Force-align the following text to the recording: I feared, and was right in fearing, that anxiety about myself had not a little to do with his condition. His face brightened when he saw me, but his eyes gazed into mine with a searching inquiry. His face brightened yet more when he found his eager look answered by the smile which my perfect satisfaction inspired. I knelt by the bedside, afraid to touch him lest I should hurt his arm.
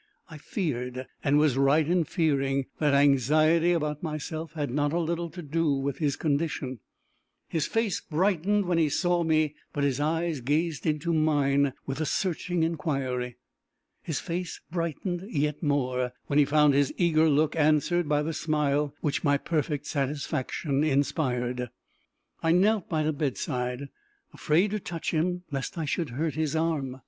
I 0.31 0.39
feared, 0.39 1.05
and 1.23 1.37
was 1.37 1.59
right 1.59 1.87
in 1.87 2.05
fearing, 2.05 2.65
that 2.79 2.95
anxiety 2.95 3.71
about 3.71 4.01
myself 4.01 4.53
had 4.53 4.71
not 4.71 4.93
a 4.93 4.99
little 4.99 5.29
to 5.29 5.43
do 5.43 5.73
with 5.73 5.99
his 5.99 6.15
condition. 6.15 6.79
His 7.49 7.67
face 7.67 8.01
brightened 8.09 8.65
when 8.65 8.79
he 8.79 8.89
saw 8.89 9.21
me, 9.23 9.53
but 9.73 9.83
his 9.83 9.99
eyes 9.99 10.39
gazed 10.39 10.87
into 10.87 11.13
mine 11.13 11.73
with 11.85 12.01
a 12.01 12.07
searching 12.07 12.63
inquiry. 12.63 13.35
His 14.01 14.19
face 14.19 14.59
brightened 14.71 15.21
yet 15.29 15.61
more 15.61 16.13
when 16.25 16.39
he 16.39 16.45
found 16.45 16.73
his 16.73 16.91
eager 16.97 17.29
look 17.29 17.55
answered 17.55 18.09
by 18.09 18.23
the 18.23 18.33
smile 18.33 18.95
which 19.01 19.23
my 19.23 19.37
perfect 19.37 19.85
satisfaction 19.85 20.83
inspired. 20.83 21.69
I 22.41 22.53
knelt 22.53 22.89
by 22.89 23.03
the 23.03 23.13
bedside, 23.13 23.87
afraid 24.33 24.71
to 24.71 24.79
touch 24.79 25.11
him 25.11 25.43
lest 25.51 25.77
I 25.77 25.85
should 25.85 26.09
hurt 26.09 26.33
his 26.33 26.55
arm. 26.55 26.97